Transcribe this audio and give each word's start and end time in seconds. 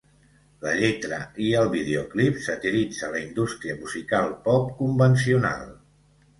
La 0.61 0.71
lletra 0.77 1.19
i 1.47 1.49
el 1.59 1.69
videoclip 1.73 2.41
satiritza 2.47 3.11
la 3.13 3.23
indústria 3.29 3.79
musical 3.85 4.35
pop 4.49 4.75
convencional. 4.83 5.67